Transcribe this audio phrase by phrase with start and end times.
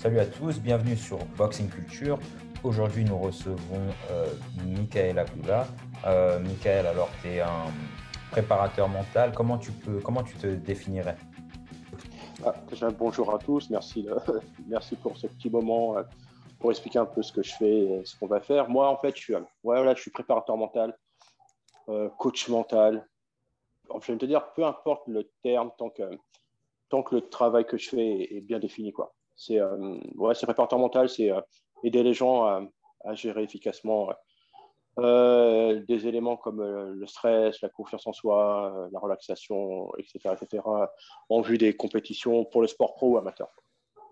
[0.00, 2.18] Salut à tous, bienvenue sur Boxing Culture.
[2.64, 4.32] Aujourd'hui, nous recevons euh,
[4.64, 5.66] Michael Abdullah.
[6.06, 7.66] Euh, Michael, alors tu es un
[8.30, 9.32] préparateur mental.
[9.36, 11.16] Comment tu, peux, comment tu te définirais?
[12.42, 12.54] Ah,
[12.98, 13.68] bonjour à tous.
[13.68, 16.02] Merci, euh, pour ce petit moment euh,
[16.60, 18.70] pour expliquer un peu ce que je fais et ce qu'on va faire.
[18.70, 20.96] Moi, en fait, je suis, voilà, je suis préparateur mental,
[22.16, 23.06] coach mental.
[24.00, 26.04] Je vais te dire, peu importe le terme, tant que,
[26.88, 28.94] tant le travail que je fais est, bien défini.
[29.40, 31.40] C'est euh, ouais, préparateur mental, c'est euh,
[31.82, 34.10] aider les gens à, gérer efficacement
[34.98, 40.62] euh, des éléments comme le stress, la confiance en soi, la relaxation, etc., etc.,
[41.30, 43.48] en vue des compétitions pour le sport pro ou amateur.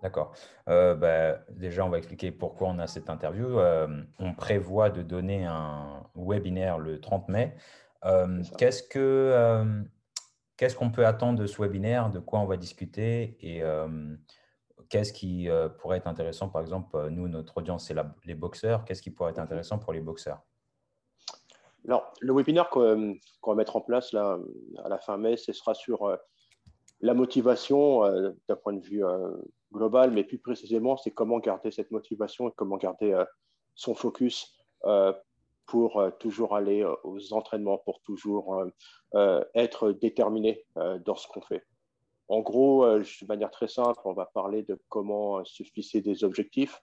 [0.02, 0.32] D'accord.
[0.66, 3.58] Bah, déjà, on va expliquer pourquoi on a cette interview.
[4.18, 7.54] on prévoit de donner un webinaire le 30 mai.
[8.56, 9.84] Qu'est-ce que
[10.56, 12.08] qu'est-ce qu'on peut attendre de ce webinaire?
[12.08, 13.36] De quoi on va discuter?
[13.42, 13.62] Et
[14.88, 18.84] qu'est-ce qui euh, pourrait être intéressant, par exemple, euh, nous, notre audience, c'est les boxeurs.
[18.84, 20.40] Qu'est-ce qui pourrait être intéressant pour les boxeurs?
[21.86, 24.38] Alors, le webinaire qu'on va mettre en place là,
[24.84, 26.16] à la fin mai, ce sera sur euh,
[27.00, 28.02] la motivation
[28.48, 29.04] d'un point de vue
[29.72, 33.16] global, mais plus précisément, c'est comment garder cette motivation et comment garder
[33.76, 34.58] son focus
[35.66, 38.64] pour toujours aller aux entraînements, pour toujours
[39.54, 41.64] être déterminé dans ce qu'on fait.
[42.28, 46.02] En gros, euh, de manière très simple, on va parler de comment euh, se fixer
[46.02, 46.82] des objectifs,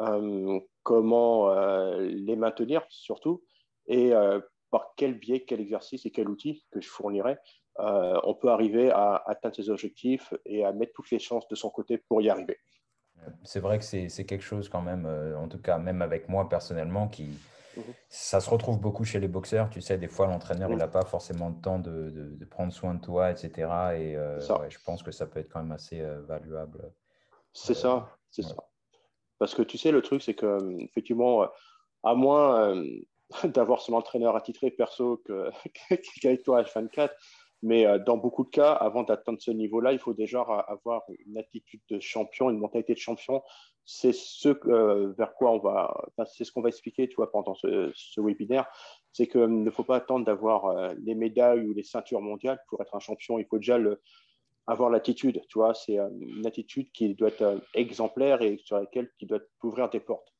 [0.00, 1.52] euh, comment
[1.98, 3.42] les maintenir surtout,
[3.86, 4.12] et
[4.70, 7.36] par quel biais, quel exercice et quel outil que je fournirai,
[7.78, 11.68] on peut arriver à atteindre ses objectifs et à mettre toutes les chances de son
[11.68, 12.58] côté pour y arriver.
[13.44, 17.08] C'est vrai que c'est quelque chose quand même, en tout cas même avec moi personnellement,
[17.08, 17.28] qui,
[18.08, 19.70] Ça se retrouve beaucoup chez les boxeurs.
[19.70, 23.00] Tu sais, des fois, l'entraîneur, il n'a pas forcément le temps de, prendre soin de
[23.00, 23.50] toi, etc.
[23.96, 26.92] Et euh, je pense que ça peut être quand même assez euh, valuable.
[27.52, 28.56] C'est ça, euh, c'est ça.
[29.38, 31.46] Parce que tu sais, le truc, c'est que, effectivement,
[32.02, 32.82] à moins
[33.44, 37.10] d'avoir son entraîneur attitré perso qu'avec toi H24,
[37.62, 41.80] mais dans beaucoup de cas, avant d'atteindre ce niveau-là, il faut déjà avoir une attitude
[41.90, 43.42] de champion, une mentalité de champion
[43.90, 45.96] c'est ce euh, vers quoi on va,
[46.26, 48.66] c'est ce qu'on va expliquer, tu vois, pendant ce, webinaire,
[49.14, 52.82] c'est qu'il ne faut pas attendre d'avoir euh, les médailles ou les ceintures mondiales pour
[52.82, 53.38] être un champion.
[53.38, 53.78] Il faut déjà
[54.66, 59.10] avoir l'attitude, tu vois, c'est euh, une attitude qui doit être exemplaire et sur laquelle
[59.18, 60.34] qui doit ouvrir des portes.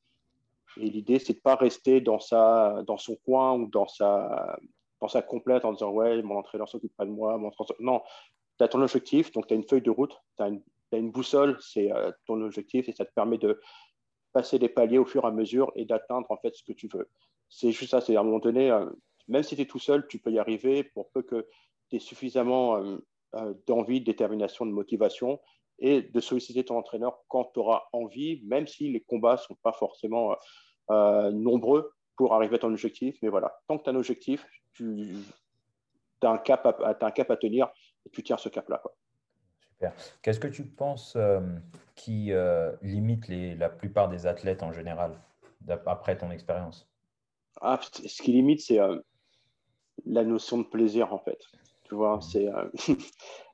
[0.77, 4.59] Et l'idée, c'est de pas rester dans sa, dans son coin ou dans sa,
[5.01, 7.51] dans sa complète en disant ouais, mon entraîneur s'occupe pas de moi, mon
[7.81, 8.03] non,
[8.59, 10.51] tu as ton objectif, donc tu as une feuille de route, tu as
[10.93, 13.61] as une boussole, c'est euh, ton objectif et ça te permet de
[14.33, 16.89] passer des paliers au fur et à mesure et d'atteindre en fait ce que tu
[16.93, 17.09] veux.
[17.49, 18.87] C'est juste ça, c'est à un moment donné, euh,
[19.27, 21.47] même si tu es tout seul, tu peux y arriver pour peu que
[21.91, 25.41] tu aies suffisamment euh, d'envie, de détermination, de motivation
[25.79, 29.57] et de solliciter ton entraîneur quand tu auras envie, même si les combats ne sont
[29.63, 30.35] pas forcément
[30.89, 33.17] nombreux pour arriver à ton objectif.
[33.23, 34.45] Mais voilà, tant que tu as un objectif,
[34.79, 37.69] tu as, un cap à, un cap à tenir
[38.07, 38.83] et tu tiens ce cap-là.
[40.23, 41.41] Qu'est-ce que tu penses euh,
[41.95, 45.21] qui euh, limite les, la plupart des athlètes en général,
[45.87, 46.89] après ton expérience?
[47.61, 48.99] Ah, Ce qui limite, c'est euh,
[50.05, 51.39] la notion de plaisir, en fait.
[51.85, 52.23] Tu vois, mmh.
[52.23, 52.49] c'est,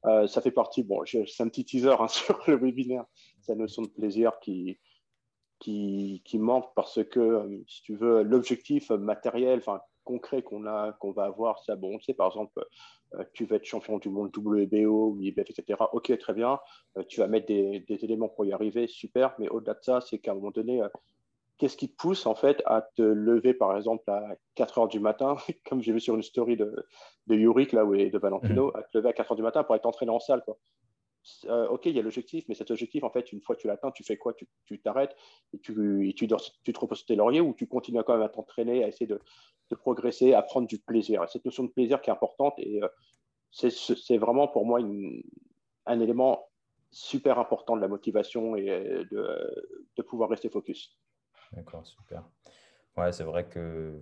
[0.28, 3.04] ça fait partie, bon, c'est un petit teaser hein, sur le webinaire,
[3.40, 4.78] c'est la notion de plaisir qui,
[5.58, 11.12] qui, qui manque parce que, si tu veux, l'objectif matériel, enfin, concret qu'on a, qu'on
[11.12, 12.64] va avoir, c'est bon, tu sais, par exemple,
[13.14, 15.78] euh, tu vas être champion du monde WBO, IBF, etc.
[15.92, 16.58] Ok, très bien.
[16.96, 19.34] Euh, tu vas mettre des, éléments pour y arriver, super.
[19.38, 20.88] Mais au-delà de ça, c'est qu'à un moment donné, euh,
[21.58, 25.00] qu'est-ce qui te pousse en fait à te lever, par exemple, à 4 heures du
[25.00, 25.36] matin,
[25.68, 26.74] comme j'ai vu sur une story de,
[27.26, 28.76] de Yurik, là, et de Valentino, mmh.
[28.76, 30.56] à te lever à 4 heures du matin pour être entraîné en salle, quoi.
[31.46, 33.90] Ok, il y a l'objectif, mais cet objectif, en fait, une fois que tu l'atteins,
[33.90, 34.34] tu fais quoi?
[34.34, 35.16] Tu t'arrêtes
[35.52, 38.84] et, tu, et tu, te reposes tes lauriers ou tu continues quand même à t'entraîner,
[38.84, 39.20] à essayer de,
[39.70, 41.24] de progresser, à prendre du plaisir.
[41.28, 42.88] Cette notion de plaisir qui est importante et euh,
[43.50, 44.80] c'est vraiment pour moi
[45.86, 46.48] un élément
[46.90, 49.64] super important de la motivation et euh, de,
[49.96, 50.96] de pouvoir rester focus.
[51.52, 52.24] D'accord, super.
[52.96, 54.00] Ouais, c'est vrai que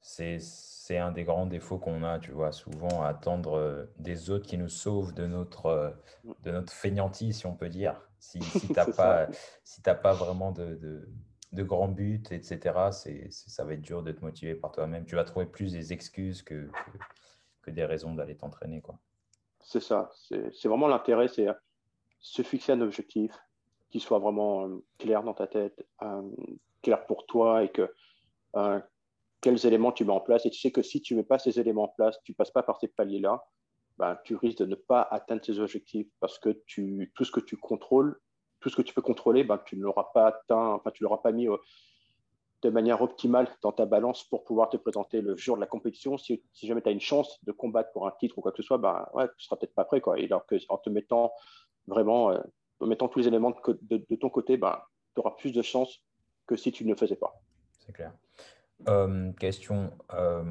[0.00, 4.56] c'est un des grands défauts qu'on a, tu vois, souvent attendre euh, des autres qui
[4.56, 5.94] nous sauvent de notre,
[6.42, 8.00] de notre fainéantise, si on peut dire.
[8.20, 9.28] Si, si tu n'as pas,
[9.64, 11.08] si pas vraiment de
[11.52, 15.06] de grands buts, etc., c'est, ça va être dur de te motiver par toi-même.
[15.06, 16.68] Tu vas trouver plus des excuses que,
[17.62, 18.82] que, des raisons d'aller t'entraîner.
[19.60, 20.10] C'est ça.
[20.28, 21.46] C'est, vraiment l'intérêt, c'est
[22.20, 23.32] se fixer un objectif
[23.90, 26.22] qui soit vraiment euh, clair dans ta tête, euh,
[26.82, 27.94] clair pour toi et que
[28.56, 28.80] euh,
[29.40, 30.46] quels éléments tu mets en place.
[30.46, 32.36] Et tu sais que si tu ne mets pas ces éléments en place, tu ne
[32.36, 33.44] passes pas par ces paliers-là,
[33.98, 36.50] ben, tu risques de ne pas atteindre ces objectifs parce que
[37.14, 38.20] tout ce que tu contrôles,
[38.60, 41.18] tout ce que tu peux contrôler, ben, tu ne l'auras pas atteint, enfin, tu l'auras
[41.18, 41.48] pas mis
[42.62, 46.18] de manière optimale dans ta balance pour pouvoir te présenter le jour de la compétition.
[46.18, 48.62] Si, jamais tu as une chance de combattre pour un titre ou quoi que ce
[48.62, 50.00] soit, ben, ouais, tu ne seras peut-être pas prêt.
[50.00, 50.18] Quoi.
[50.18, 51.32] Et alors que, en te mettant
[51.86, 52.40] vraiment, euh,
[52.80, 54.80] mettant tous les éléments de, ton côté, ben,
[55.14, 56.02] tu auras plus de chances
[56.46, 57.40] que si tu ne le faisais pas.
[57.80, 58.12] C'est clair.
[58.88, 59.90] Euh, question.
[60.14, 60.42] Euh,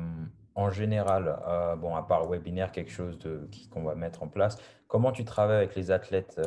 [0.55, 1.39] en général,
[1.79, 3.19] bon, à part webinaire, quelque chose
[3.69, 4.57] qu'on va mettre en place,
[4.87, 6.41] comment tu travailles avec les athlètes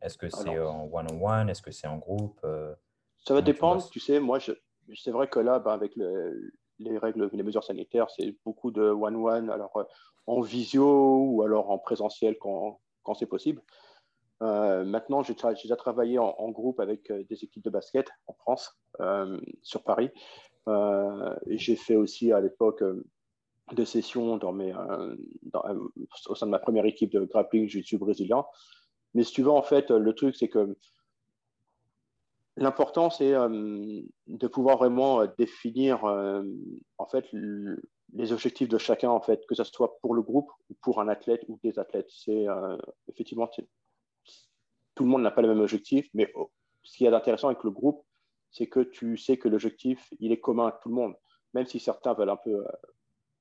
[0.00, 1.50] Est-ce que c'est en one-on-one?
[1.50, 2.40] Est-ce que c'est en groupe?
[3.18, 5.92] Ça va dépendre, tu, sais, moi, c'est vrai que là, ben, avec
[6.80, 9.84] les règles, les mesures sanitaires, c'est beaucoup de one-one, alors euh,
[10.26, 13.62] en visio ou alors en présentiel quand, quand c'est possible.
[14.42, 18.80] Euh, maintenant, j'ai déjà travaillé en, groupe avec euh, des équipes de basket en France,
[19.62, 20.10] sur Paris.
[20.66, 22.82] Et j'ai fait aussi à l'époque
[23.72, 24.74] des sessions dans mes,
[26.26, 28.44] au sein de ma première équipe de grappling jiu-jitsu brésilien.
[29.14, 30.76] Mais si tu veux, en fait, le truc, c'est que
[32.60, 36.42] L'important, c'est euh, de pouvoir vraiment euh, définir euh,
[36.98, 37.24] en fait
[38.12, 41.08] les objectifs de chacun, en fait, que ce soit pour le groupe ou pour un
[41.08, 42.10] athlète ou des athlètes.
[42.10, 42.46] C'est
[43.08, 43.48] effectivement
[44.94, 46.50] tout le monde n'a pas le même objectif, mais oh,
[46.82, 48.04] ce qui est intéressant avec le groupe,
[48.50, 51.14] c'est que tu sais que l'objectif il est commun à tout le monde,
[51.54, 52.64] même si certains veulent un peu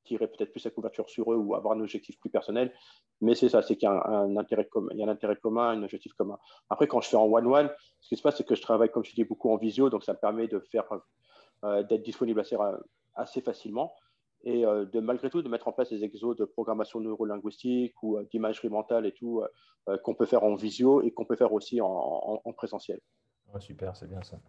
[0.09, 2.73] tirer peut-être plus la couverture sur eux ou avoir un objectif plus personnel.
[3.21, 6.37] Mais c'est ça, c'est qu'il y a un, intérêt commun, un objectif commun.
[6.69, 7.69] Après, quand je fais en one-one,
[7.99, 10.03] ce qui se passe, c'est que je travaille, comme je dis, beaucoup en visio, donc
[10.03, 10.85] ça me permet de faire,
[11.63, 12.55] euh, d'être disponible assez,
[13.15, 13.93] assez facilement
[14.43, 18.17] et euh, de malgré tout de mettre en place des exos de programmation neurolinguistique ou
[18.17, 19.43] euh, d'imagerie mentale et tout
[20.03, 22.99] qu'on peut faire en visio et qu'on peut faire aussi en, présentiel.
[23.59, 24.39] Super, c'est bien ça.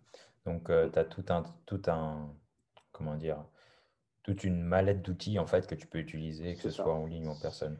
[0.44, 2.34] Donc, tu as tout un, tout un,
[2.92, 3.44] comment dire,
[4.22, 7.26] toute une mallette d'outils en fait que tu peux utiliser, que ce soit en ligne
[7.26, 7.78] ou en personne.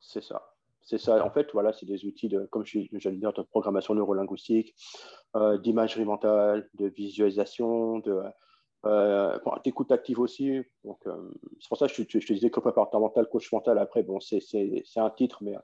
[0.00, 0.54] C'est ça.
[0.88, 1.22] C'est ça.
[1.22, 4.74] En fait, voilà, c'est des outils de, comme je j'allais dire, de programmation neurolinguistique,
[5.36, 8.22] euh, d'imagerie mentale, de visualisation, de
[8.86, 10.62] euh, d'écoute active aussi.
[10.84, 11.30] Donc, euh,
[11.60, 13.76] c'est pour ça que je, te disais que préparateur mental, coach mental.
[13.78, 14.40] Après, bon, c'est
[14.96, 15.56] un titre, mais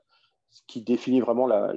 [0.51, 1.73] ce qui définit vraiment la,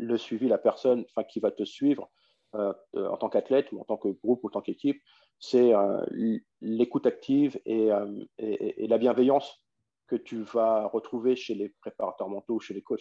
[0.00, 2.10] le suivi, la personne, qui va te suivre
[2.52, 5.00] en tant qu'athlète ou en tant que groupe ou en tant qu'équipe,
[5.40, 9.64] c'est euh, l'écoute active euh, et, et, la bienveillance
[10.06, 13.00] que tu vas retrouver chez les préparateurs mentaux ou chez les coachs.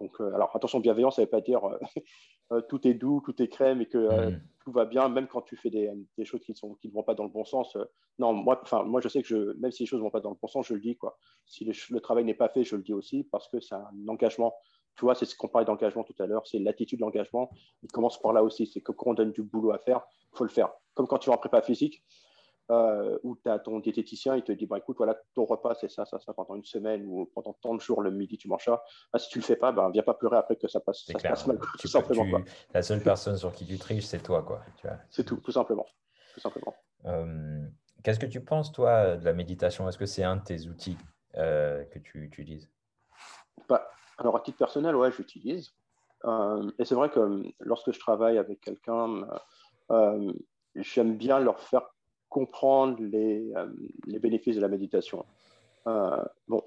[0.00, 1.60] Donc, euh, alors attention, bienveillance, ça ne veut pas dire
[2.68, 4.40] tout est doux, tout est crème et que mm.
[4.64, 7.02] tout va bien, même quand tu fais des, des choses qui, sont, qui ne vont
[7.02, 7.76] pas dans le bon sens.
[8.20, 10.30] non, moi, moi, je sais que je, même si les choses ne vont pas dans
[10.30, 10.96] le bon sens, je le dis.
[10.96, 11.18] Quoi.
[11.46, 14.54] Si le, travail n'est pas fait, je le dis aussi parce que c'est un engagement.
[14.96, 17.50] Tu vois, c'est ce qu'on parlait d'engagement tout à l'heure, c'est l'attitude de l'engagement.
[17.82, 18.66] Il commence par là aussi.
[18.66, 20.00] C'est que quand on donne du boulot à faire,
[20.32, 22.02] il faut le faire comme quand tu vas en prépa physique,
[22.70, 25.90] euh, où tu as ton diététicien, il te dit bah, écoute, voilà, ton repas, c'est
[25.90, 28.64] ça, ça, ça, pendant une semaine ou pendant tant de jours, le midi, tu manges
[28.64, 28.82] ça.
[29.12, 31.16] Ah, si tu le fais pas, ben, viens pas pleurer après que ça passe, ça
[31.16, 31.58] passe mal.
[31.78, 32.40] tout simplement.
[32.74, 34.42] La seule personne sur qui tu triches, c'est toi.
[34.42, 34.62] quoi.
[35.10, 35.86] C'est tout, tout simplement.
[36.34, 36.74] Tout simplement.
[37.04, 37.62] Euh,
[38.02, 39.88] qu'est-ce que tu penses, toi, de la méditation?
[39.88, 40.98] Est-ce que c'est un de tes outils
[41.36, 42.68] euh, que tu utilises?
[43.68, 43.86] Bah,
[44.18, 45.72] Alors, à titre personnel, ouais, j'utilise.
[46.78, 49.26] et c'est vrai que lorsque je travaille avec quelqu'un,
[50.74, 51.88] j'aime bien leur faire
[52.28, 53.66] comprendre les, euh,
[54.20, 55.24] bénéfices de la méditation.
[55.86, 56.62] Euh, bon,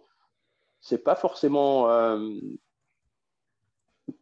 [0.80, 2.40] c'est pas forcément euh,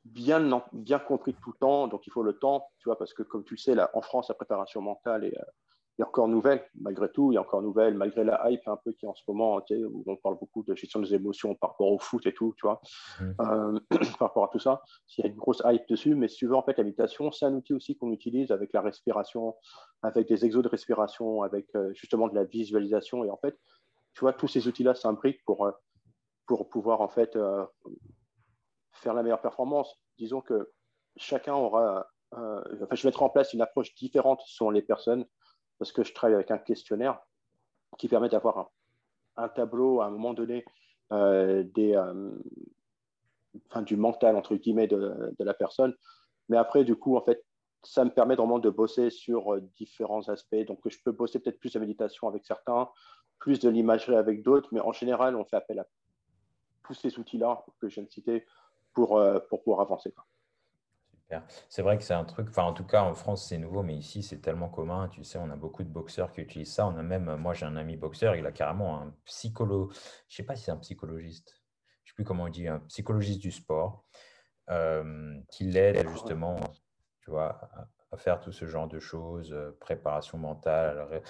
[0.06, 3.23] bien, bien compris tout le temps, donc il faut le temps, tu vois, parce que
[3.23, 5.37] comme tu le sais, là, en France, la préparation mentale est,
[5.97, 8.68] il y a encore nouvelle, malgré tout, il y a encore nouvelle, malgré la hype
[8.68, 11.56] un peu qui est en ce moment, où on parle beaucoup de gestion des émotions
[11.56, 12.80] par rapport au foot et tout, tu vois,
[13.19, 13.23] mmh.
[13.42, 13.80] euh,
[14.19, 14.83] par rapport à tout ça.
[15.18, 17.31] Il y a une grosse hype dessus, mais si tu veux, en fait, la méditation,
[17.31, 19.56] c'est un outil aussi qu'on utilise avec la respiration,
[20.04, 23.23] avec des exos de respiration, avec euh, justement de la visualisation.
[23.23, 23.57] Et en fait,
[24.13, 25.71] tu vois, tous ces outils-là s'imbriquent pour, euh,
[26.45, 27.37] pour pouvoir, en fait,
[28.92, 29.99] faire la meilleure performance.
[30.19, 30.71] Disons que
[31.16, 32.61] chacun aura, enfin,
[32.95, 35.25] je mettrai en place une approche différente selon les personnes
[35.80, 37.19] parce que je travaille avec un questionnaire
[37.98, 38.72] qui permet d'avoir
[39.38, 40.66] un, tableau à un moment donné
[41.12, 42.31] euh, euh,
[43.81, 45.96] du mental, entre guillemets, de, de, la personne.
[46.50, 47.44] Mais après, du coup, en fait,
[47.84, 50.66] ça me permet vraiment de bosser sur euh, différents aspects.
[50.68, 52.90] Donc, je peux bosser peut-être plus de méditation avec certains,
[53.40, 55.88] plus de l'imagerie avec d'autres, mais en général, on fait appel à
[56.84, 58.46] tous ces outils-là que je viens de citer
[58.94, 60.14] pour, pour pouvoir avancer.
[61.68, 63.96] C'est vrai que c'est un truc, enfin en tout cas en France c'est nouveau, mais
[63.96, 65.10] ici c'est tellement commun.
[65.10, 66.88] Tu sais, on a beaucoup de boxeurs qui utilisent ça.
[66.88, 69.92] On a même, moi j'ai un ami boxeur, il a carrément un psychologue,
[70.28, 71.62] je sais pas si c'est un psychologiste,
[72.04, 74.06] je sais plus comment on dit, un psychologiste du sport,
[74.69, 76.60] euh, qui l'aide justement,
[77.22, 77.60] tu vois,
[78.12, 81.22] à, faire tout ce genre de choses, euh, préparation mentale,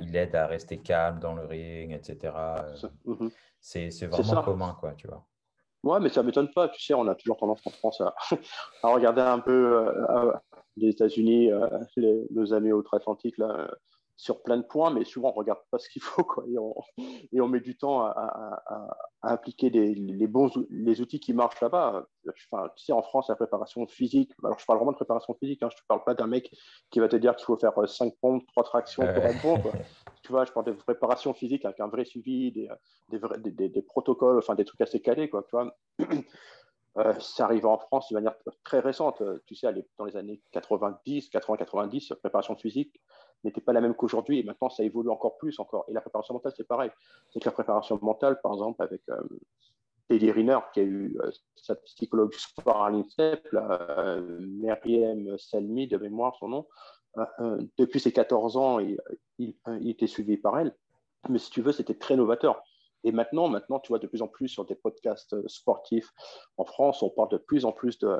[0.00, 2.34] il aide à rester calme dans le ring, etc.
[3.04, 5.26] Mmh c'est vraiment commun, quoi, tu vois.
[5.86, 6.68] Ouais, mais ça ne m'étonne pas.
[6.68, 8.14] Tu sais, on a toujours tendance en France à,
[8.82, 9.86] regarder un peu
[10.76, 11.50] les États-Unis,
[12.30, 13.68] nos amis outre-Atlantique, là,
[14.16, 16.58] sur plein de points, mais souvent on ne regarde pas ce qu'il faut quoi, et,
[16.58, 16.74] on,
[17.32, 21.34] et, on, met du temps à, à, à appliquer les, les, bons les outils qui
[21.34, 22.06] marchent là-bas.
[22.50, 25.62] Enfin, tu sais, en France, la préparation physique, alors je parle vraiment de préparation physique,
[25.62, 26.50] hein, je ne parle pas d'un mec
[26.90, 29.58] qui va te dire qu'il faut faire 5 euh, pompes, 3 tractions pour être bon.
[29.60, 29.72] Quoi.
[30.22, 32.68] tu vois, je parle de préparation physique avec un vrai suivi, des,
[33.10, 33.20] des,
[33.50, 35.28] des, des protocoles, enfin des trucs assez calés.
[35.28, 35.76] Quoi, tu vois.
[36.98, 39.22] Euh, ça arrive en France de manière très récente.
[39.44, 39.68] Tu sais,
[39.98, 43.02] dans les années 90, 80-90, la préparation physique,
[43.46, 44.40] n'était pas la même qu'aujourd'hui.
[44.40, 45.84] Et maintenant, ça évolue encore plus encore.
[45.88, 46.90] Et la préparation mentale, c'est pareil.
[47.30, 49.22] C'est que la préparation mentale, par exemple, avec euh,
[50.08, 56.36] Teddy Riner, qui a eu euh, sa psychologue sport à l'INSEP, euh, Salmi, de mémoire
[56.36, 56.66] son nom,
[57.40, 58.98] euh, depuis ses 14 ans, il,
[59.84, 60.74] était suivi par elle.
[61.28, 62.62] Mais si tu veux, c'était très novateur.
[63.04, 66.12] Et maintenant, maintenant, tu vois de plus en plus sur des podcasts sportifs
[66.56, 68.18] en France, on parle de plus en plus de,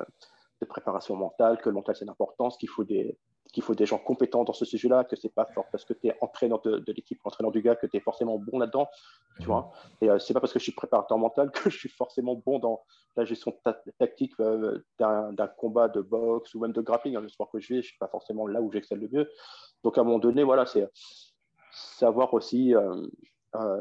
[0.68, 3.18] préparation mentale, que le mental c'est d'importance, qu'il faut des,
[3.52, 6.08] qu'il faut des gens compétents dans ce sujet-là, que c'est pas fort parce que tu
[6.08, 8.88] es entraîneur de, l'équipe, entraîneur du gars, que tu es forcément bon là-dedans,
[9.40, 9.72] tu vois.
[10.00, 12.58] Et euh, c'est pas parce que je suis préparateur mental que je suis forcément bon
[12.58, 12.82] dans
[13.16, 13.56] la gestion
[13.98, 17.16] tactique euh, d'un combat de boxe ou même de grappling.
[17.16, 19.30] Hein, le sport que je fais, je suis pas forcément là où j'excelle le mieux.
[19.84, 20.88] Donc à un moment donné, voilà, c'est
[21.70, 23.06] savoir aussi euh,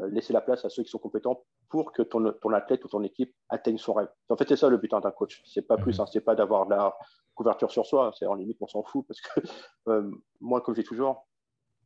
[0.08, 3.02] laisser la place à ceux qui sont compétents pour que ton, ton athlète ou ton
[3.02, 4.08] équipe atteigne son rêve.
[4.28, 5.42] En fait, c'est ça le but hein, d'un coach.
[5.44, 6.02] C'est pas plus, mhm.
[6.02, 6.96] hein, c'est pas d'avoir la
[7.34, 8.12] couverture sur soi.
[8.18, 9.40] C'est en limite, on s'en fout parce que
[9.88, 11.26] euh, moi, comme je dis toujours,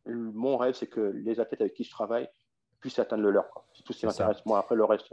[0.06, 2.28] mon rêve, c'est que les athlètes avec qui je travaille
[2.80, 3.46] puissent atteindre le leur.
[3.74, 4.44] C'est tout ce qui m'intéresse.
[4.46, 5.12] Moi, après, le reste,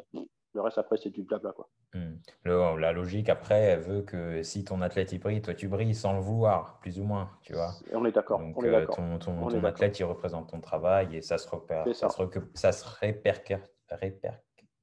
[0.58, 1.52] le reste, après, c'est du blabla.
[1.52, 1.70] Quoi.
[1.94, 2.18] Hmm.
[2.44, 6.14] la logique, après, elle veut que si ton athlète il brille, toi tu brilles sans
[6.14, 7.72] le vouloir, plus ou moins, tu vois.
[7.94, 8.40] on est d'accord.
[8.40, 12.10] Donc, euh, ton, ton, ton athlète, il représente ton travail et ça se, repère, ça.
[12.10, 12.24] se,
[12.56, 13.62] ça se répercute.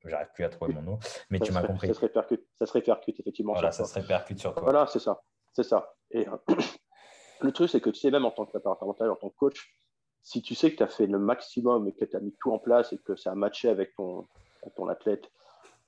[0.05, 0.99] J'arrive plus à trouver mon nom,
[1.31, 1.89] mais tu m'as compris.
[1.89, 3.53] Ça se répercute, ça se répercute effectivement.
[3.53, 4.63] Voilà, ça se répercute sur toi.
[4.63, 5.23] Voilà, c'est ça.
[5.53, 5.95] C'est ça.
[6.11, 6.37] Et euh,
[7.41, 9.37] le truc, c'est que tu sais, même en tant que préparateur mental, en tant que
[9.37, 9.77] coach,
[10.23, 12.53] si tu sais que tu as fait le maximum et que tu as mis tout
[12.53, 14.27] en place et que ça a matché avec ton,
[14.77, 15.31] ton athlète,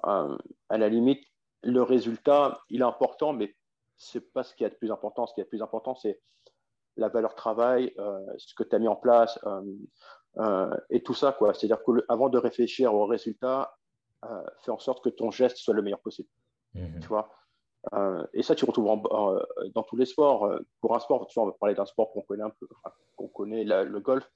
[0.04, 0.36] euh,
[0.68, 1.24] à la limite,
[1.62, 3.54] le résultat, il est important, mais
[3.96, 5.26] ce n'est pas ce qui est le plus important.
[5.26, 6.20] Ce qui est le plus important, c'est
[6.96, 9.38] la valeur travail, euh, ce que tu as mis en place
[10.90, 11.36] et tout ça.
[11.54, 13.74] C'est-à-dire qu'avant de réfléchir au résultat,
[14.60, 16.28] fais en sorte que ton geste soit le meilleur possible.
[16.74, 17.30] Mmh tu vois?
[17.94, 20.46] Euh, et ça, tu retrouves dans tous les sports.
[20.46, 22.68] Euh, pour un sport, tu vois, on va parler d'un sport qu'on connaît un peu,
[23.16, 24.28] qu'on connaît, le golf.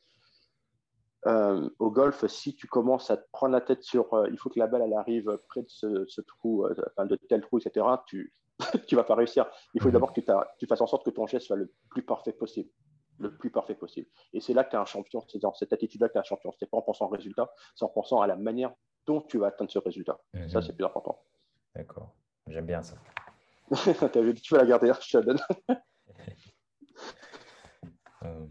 [1.27, 4.59] Euh, au golf, si tu commences à te prendre la tête sur il faut que
[4.59, 8.33] la balle elle arrive près de ce, trou, enfin, de tel trou, etc., tu
[8.93, 9.47] ne vas pas réussir.
[9.75, 9.95] Il faut mhm.
[9.95, 10.21] d'abord que
[10.59, 12.71] tu fasses en sorte que ton geste soit le plus parfait possible.
[13.19, 14.09] Le plus parfait possible.
[14.33, 15.23] Et c'est là que tu es un champion.
[15.29, 16.53] C'est dans cette attitude-là que tu es un champion.
[16.53, 18.73] Ce n'est pas en pensant au résultat, c'est en pensant à la manière
[19.07, 20.19] dont tu vas atteindre ce résultat.
[20.49, 20.63] Ça, mhm.
[20.63, 21.23] c'est plus important.
[21.75, 22.15] D'accord.
[22.47, 22.97] J'aime bien ça.
[23.73, 25.41] tu vas la garder, je te la donne.
[28.23, 28.47] Euh,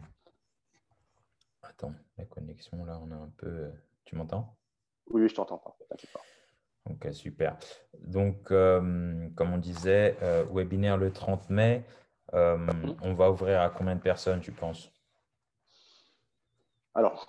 [1.61, 2.25] attends, la
[2.59, 3.47] connexion là, on a un peu.
[3.47, 3.71] Euh,
[4.05, 4.57] tu m'entends?
[5.07, 5.75] Oui, je t'entends pas.
[6.89, 7.57] Ok, super.
[7.99, 10.17] Donc, euh, comme on disait,
[10.51, 11.85] webinaire le 30 mai.
[12.33, 14.91] On va ouvrir à combien de personnes, tu penses?
[16.93, 17.25] Alors,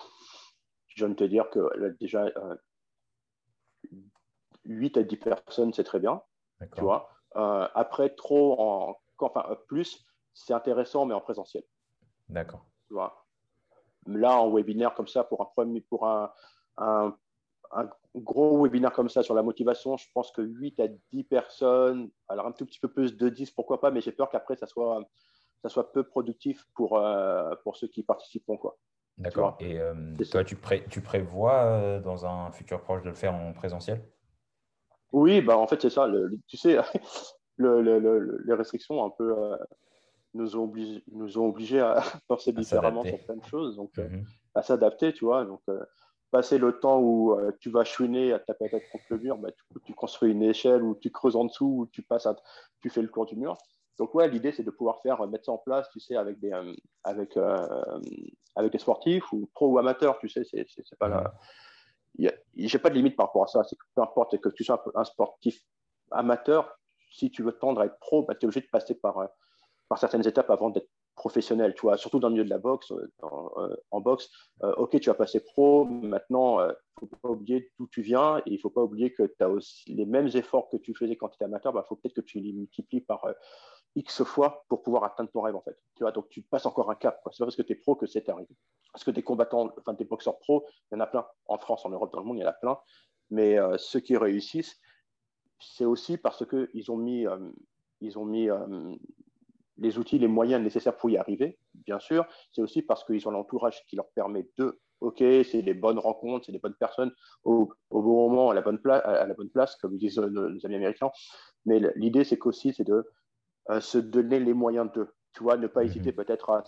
[0.89, 2.27] je viens de te dire que déjà,
[4.65, 6.23] 8 à 10 personnes, c'est très bien.
[6.75, 11.63] Tu vois euh, après, trop en, enfin, plus, c'est intéressant, mais en présentiel.
[12.29, 12.67] D'accord.
[14.07, 16.33] Là, en webinaire comme ça, pour un premier, pour un,
[16.79, 17.15] un,
[18.17, 22.47] gros webinaire comme ça sur la motivation, je pense que 8 à 10 personnes, alors
[22.47, 25.01] un tout petit peu plus de 10, pourquoi pas, mais j'ai peur qu'après, ça soit,
[25.63, 28.57] ça soit peu productif pour, euh, pour ceux qui participeront.
[28.57, 28.77] Quoi.
[29.19, 29.57] D'accord.
[29.61, 29.95] Et euh,
[30.31, 34.03] toi, tu, pré tu prévois dans un futur proche de le faire en présentiel?
[35.13, 36.09] Oui, bah, en fait, c'est ça.
[36.47, 36.79] tu sais,
[37.59, 39.57] les restrictions un peu euh,
[40.35, 44.09] nous, ont obligés, nous ont obligés à penser différemment sur plein de choses, donc euh,
[44.09, 44.25] mhm.
[44.55, 45.45] à s'adapter, tu vois.
[45.45, 45.81] Donc, euh,
[46.31, 49.49] passer le temps où tu vas chouiner à taper la tête contre le mur, bah,
[49.85, 52.29] tu construis une échelle ou tu creuses en dessous ou tu, passes
[52.81, 53.57] tu fais le cours du mur.
[53.99, 56.53] Donc, ouais, l'idée, c'est de pouvoir faire, mettre ça en place, tu sais, avec des,
[57.03, 57.37] avec,
[58.55, 61.35] avec des sportifs ou pro ou amateurs, tu sais, c'est pas la
[62.19, 63.65] j'ai pas de limite par rapport à ça.
[63.65, 65.63] C'est peu importe que tu sois un sportif
[66.11, 66.79] amateur,
[67.11, 69.27] si tu veux tendre à être pro, bah, tu es obligé de passer par, euh,
[69.91, 72.93] par certaines étapes avant d'être professionnel, tu vois, surtout dans le milieu de la boxe,
[72.93, 74.31] euh, euh, en boxe,
[74.63, 76.69] ok, tu vas passer pro, maintenant, il
[77.03, 79.43] ne faut pas oublier d'où tu viens et il ne faut pas oublier que tu
[79.43, 81.97] as aussi les mêmes efforts que tu faisais quand tu étais amateur, il bah, faut
[81.97, 83.27] peut-être que tu les multiplies par
[83.97, 85.77] X fois pour pouvoir atteindre ton rêve, en fait.
[85.97, 87.21] Tu vois, donc tu passes encore un cap.
[87.25, 88.57] Ce n'est pas parce que tu es pro que c'est arrivé.
[88.93, 91.27] Parce que des combattants, enfin des boxeurs pro, il y en a plein.
[91.47, 92.79] En France, en Europe, dans le monde, il y en a plein.
[93.31, 94.79] Mais euh, ceux qui réussissent,
[95.59, 97.27] c'est aussi parce qu'ils ont mis,
[98.01, 98.49] ils ont mis
[99.81, 102.27] les outils, les moyens nécessaires pour y arriver, bien sûr.
[102.53, 106.47] C'est aussi parce qu'ils ont l'entourage qui leur permet de, OK, c'est des bonnes rencontres,
[106.47, 107.13] c'est des bonnes personnes
[107.45, 110.77] au, bon moment, à la bonne, place, à la bonne place, comme disent nos amis
[110.77, 111.11] américains.
[111.65, 113.11] Mais l'idée, c'est qu'aussi, c'est de
[113.71, 115.87] euh, se donner les moyens de, tu vois, ne pas mhm.
[115.87, 116.65] hésiter peut-être à,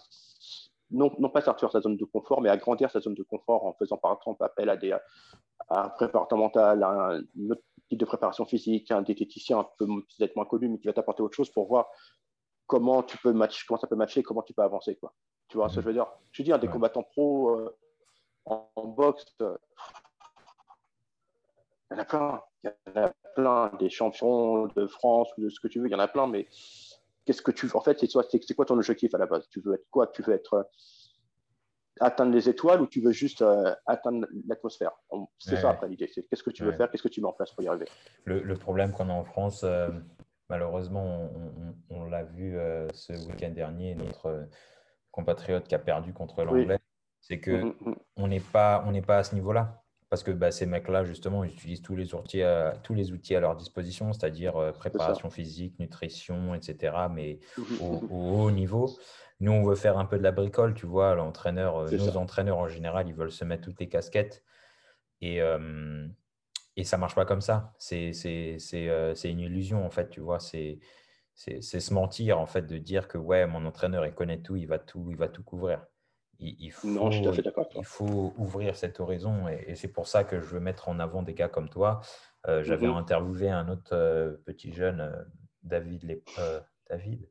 [0.91, 3.65] non, non pas sortir sa zone de confort, mais à grandir sa zone de confort
[3.67, 4.93] en faisant par exemple appel à des
[5.69, 9.67] à un préparateur mental, à un autre type de préparation physique, à un diététicien un
[9.79, 11.89] peu peut-être moins connu, mais qui va t'apporter autre chose pour voir
[12.73, 15.13] comment tu peux match, comment ça peut matcher, comment tu peux avancer, quoi.
[15.49, 16.07] Tu vois ce que je veux dire?
[16.31, 17.77] Je dis, un des combattants pro euh,
[18.47, 19.59] en, boxe, euh,
[21.91, 22.43] il y en a plein.
[22.65, 25.87] Il y en a plein, des champions de France ou de ce que tu veux,
[25.89, 26.49] il y en a plein, mais
[27.27, 27.77] qu'est-ce que tu veux?
[27.77, 29.47] En fait, c'est quoi ton objectif à la base?
[29.51, 30.07] Tu veux être quoi?
[30.07, 30.63] Tu veux être euh,
[32.01, 33.45] atteindre les étoiles ou tu veux juste
[33.85, 34.93] atteindre l'atmosphère?
[35.39, 36.11] C'est ça après l'idée.
[36.11, 36.91] C'est qu'est-ce que tu veux faire?
[36.91, 37.87] Qu'est-ce que tu mets en place pour y arriver?
[38.25, 39.63] Le, le problème qu'on a en France,
[40.53, 41.31] Malheureusement,
[41.89, 44.45] on, l'a vu euh, ce week-end dernier, notre euh,
[45.11, 46.79] compatriote qui a perdu contre l'anglais,
[47.23, 47.95] c'est que mm, mm, mm.
[48.17, 49.83] on n'est pas, on pas à ce niveau-là.
[50.11, 53.35] Parce que bah, ces mecs-là, justement, ils utilisent tous les outils à, tous les outils
[53.35, 57.39] à leur disposition, c'est-à-dire euh, préparation physique, nutrition, etc., mais
[57.81, 58.91] au, haut niveau.
[59.41, 61.15] Nous, on veut faire un peu de la bricole, tu vois.
[61.15, 64.45] L'entraîneur, nos entraîneurs, en général, ils veulent se mettre toutes les casquettes.
[65.23, 65.41] Et,
[66.77, 67.75] et ça marche pas comme ça.
[67.79, 68.13] C'est
[68.75, 70.39] euh, une illusion, en fait, tu vois.
[70.41, 70.81] C'est
[71.35, 74.79] se mentir, en fait, de dire que, ouais, mon entraîneur, il connaît tout, il va
[74.79, 75.85] tout, il va tout couvrir.
[76.39, 77.69] Il, faut, non, je suis tout à fait d'accord.
[77.77, 81.23] Il faut ouvrir cette horizon et, c'est pour ça que je veux mettre en avant
[81.23, 82.01] des gars comme toi.
[82.49, 85.25] Euh, j'avais mmh interviewé un autre euh, petit jeune,
[85.63, 86.21] David,
[86.91, 87.29] David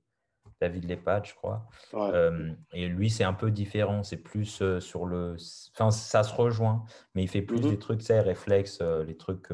[0.62, 1.68] David Lepad, je crois.
[1.96, 4.04] Euh, et lui, c'est un peu différent.
[4.04, 5.36] C'est plus euh, sur le.
[5.74, 7.80] Enfin, ça se rejoint, mais il fait plus des mhm.
[7.80, 9.48] trucs, ça, réflexes, euh, les trucs.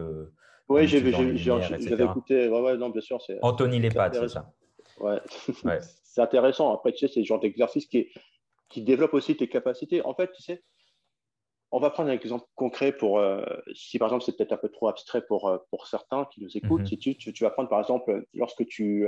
[0.67, 2.49] oui, j'ai écouté.
[2.49, 3.19] Ouais, ouais, non, bien sûr.
[3.41, 4.51] Anthony Lepad, c'est ça.
[4.99, 5.21] Ouais.
[6.03, 6.73] c'est intéressant.
[6.73, 8.09] Après, tu sais, c'est le genre d'exercice qui,
[8.67, 10.05] qui développe aussi tes capacités.
[10.05, 10.61] En fait, tu sais,
[11.71, 13.21] on va prendre un exemple concret pour,
[13.73, 16.81] si par exemple c'est peut-être un peu trop abstrait pour, pour certains qui nous écoutent,
[16.81, 16.87] mhm.
[16.87, 19.07] si tu, tu, vas prendre par exemple, lorsque tu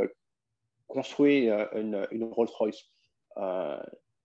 [0.90, 1.66] construit euh,
[2.12, 2.84] une, Rolls-Royce.
[3.38, 3.80] Euh,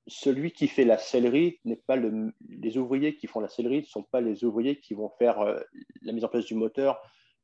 [0.07, 3.87] celui qui fait la sellerie n'est pas le, les ouvriers qui font la sellerie ne
[3.87, 5.61] sont pas les ouvriers qui vont faire euh,
[6.03, 7.01] la mise en place du moteur.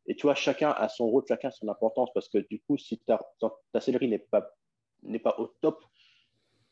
[0.06, 2.76] Et tu vois, chacun a son rôle, chacun a son importance parce que du coup,
[2.76, 3.20] si ta,
[3.72, 4.50] ta sellerie n'est pas,
[5.02, 5.85] n'est pas au top,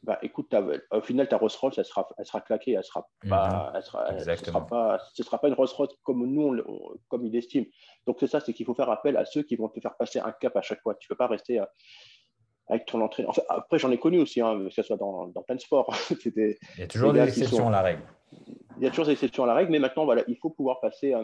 [0.03, 0.55] bah, écoute,
[0.91, 3.83] au final, ta Rolls-Royce, elle sera, elle sera claquée, elle sera pas, mhm.
[3.83, 6.57] sera, ce sera pas, ce sera pas une Rolls-Royce comme nous,
[7.09, 7.67] comme il estime.
[8.07, 10.21] Donc c'est ça, c'est qu'il faut faire appel à ceux qui vont te faire passer
[10.21, 10.95] un cap à chaque fois.
[10.95, 11.61] Tu peux pas rester
[12.69, 13.33] avec ton entraîneur.
[13.49, 15.95] après, j'en ai connu aussi, hein, que ce soit dans, dans plein de sports.
[16.25, 18.03] il y a toujours des, exceptions à la règle.
[18.77, 20.81] Il y a toujours des exceptions à la règle, mais maintenant, voilà, il faut pouvoir
[20.81, 21.15] passer.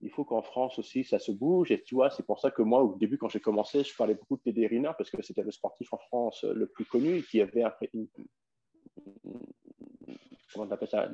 [0.00, 1.70] il faut qu'en France aussi, ça se bouge.
[1.70, 4.14] Et tu vois, c'est pour ça que moi, au début, quand j'ai commencé, je parlais
[4.14, 7.40] beaucoup de Teddy Riner parce que c'était le sportif en France le plus connu qui
[7.40, 7.72] avait un,
[10.52, 11.08] comment on appelle ça,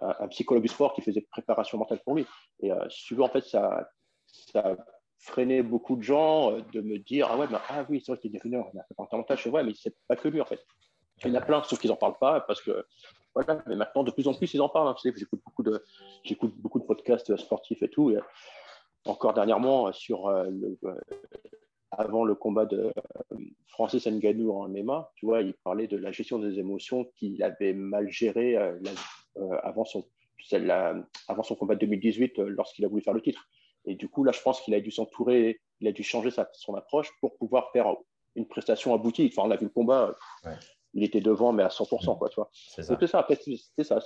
[0.00, 2.26] un, psychologue du sport qui faisait préparation mentale pour lui.
[2.60, 3.88] Et euh, si tu veux, en fait, ça,
[4.26, 4.76] ça
[5.20, 8.20] freiner beaucoup de gens euh, de me dire Ah ouais, bah, ah oui, c'est vrai
[8.20, 9.36] qu'il est devenu on a fait mental.
[9.36, 10.60] Je fais Ouais, mais c'est pas que lui en fait.
[11.24, 12.84] Il y en a plein, sauf qu'ils n'en parlent pas parce que
[13.34, 14.88] voilà, mais maintenant de plus en plus ils en parlent.
[14.88, 15.12] Hein.
[15.14, 15.84] j'écoute beaucoup de
[16.58, 18.10] beaucoup de podcasts sportifs et tout.
[18.10, 18.18] Et
[19.04, 20.48] encore dernièrement sur euh,
[20.84, 20.94] euh,
[21.90, 22.92] avant le combat de
[23.68, 27.74] Francis Ngannou en MMA, tu vois, il parlait de la gestion des émotions qu'il avait
[27.74, 28.56] mal géré
[29.62, 30.06] avant son
[31.28, 33.46] avant son combat de 2018 lorsqu'il a voulu faire le titre.
[33.84, 36.48] Et du coup, là, je pense qu'il a dû s'entourer, il a dû changer sa,
[36.52, 37.94] son approche pour pouvoir faire
[38.36, 39.32] une prestation aboutie.
[39.32, 40.14] Enfin, on a vu le combat,
[40.92, 42.50] il était devant, mais à 100%, quoi, tu vois.
[42.52, 43.06] C'est ça.
[43.06, 43.18] ça.
[43.18, 43.98] Après, c'est ça.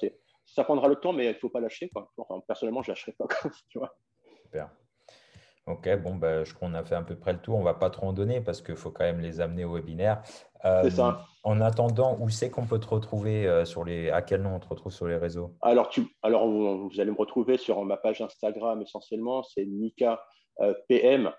[0.47, 2.13] Ça prendra le temps, mais il ne faut pas lâcher, quoi.
[2.47, 3.27] personnellement, je ne lâcherai pas,
[3.69, 3.97] tu vois.
[4.43, 4.71] Super.
[5.67, 7.57] Ok, bon, ben, je crois qu'on a fait à peu près le tour.
[7.57, 9.75] On ne va pas trop en donner parce qu'il faut quand même les amener au
[9.75, 10.23] webinaire.
[10.65, 11.09] Ça.
[11.09, 11.13] Euh,
[11.47, 14.61] en attendant, où c'est qu'on peut te retrouver euh, sur les, à quel nom on
[14.61, 15.51] te retrouve sur les réseaux?
[15.61, 20.23] Alors, tu, alors vous allez me retrouver sur ma page Instagram essentiellement, c'est Nika
[20.61, 21.31] euh, PM.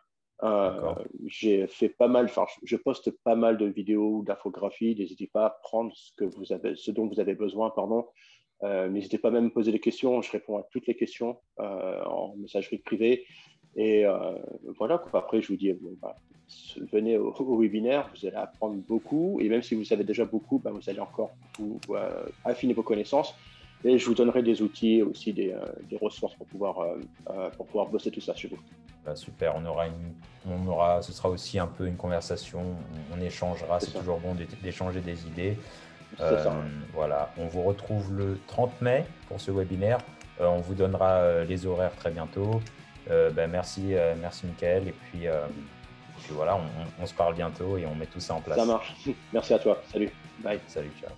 [1.25, 4.95] J'ai fait pas mal, enfin, je poste pas mal de vidéos, d'infographies.
[4.95, 8.07] N'hésitez pas à prendre ce que vous avez, ce dont vous avez besoin, pardon.
[8.61, 10.21] N'hésitez pas même à me poser des questions.
[10.21, 13.25] Je réponds à toutes les questions en messagerie privée.
[13.75, 14.35] Et euh,
[14.77, 16.15] voilà, après, je vous dis, bah,
[16.93, 19.39] venez au, webinaire, vous allez apprendre beaucoup.
[19.41, 22.83] Et même si vous savez déjà beaucoup, bah, vous allez encore vous, euh, affiner vos
[22.83, 23.35] connaissances.
[23.83, 25.59] Et je vous donnerai des outils aussi, des, euh,
[25.89, 26.77] des ressources pour pouvoir,
[27.57, 28.57] pour pouvoir bosser tout ça chez vous.
[29.05, 30.13] Bah, super, on aura, une,
[30.49, 32.63] on aura, ce sera aussi un peu une conversation,
[33.13, 35.57] on, échangera, c'est toujours bon d'échanger des idées.
[36.93, 39.99] Voilà, on vous retrouve le 30 mai pour ce webinaire.
[40.39, 42.61] on vous donnera les horaires très bientôt.
[43.08, 44.88] Ben, merci, merci Michael.
[44.88, 45.28] Et puis,
[46.24, 48.58] puis voilà, on, on, se parle bientôt et on met tout ça en place.
[48.58, 48.94] Ça marche.
[49.34, 49.82] Merci à toi.
[49.91, 50.10] Salut.
[50.39, 50.60] Bye.
[50.68, 51.12] Salut, ciao.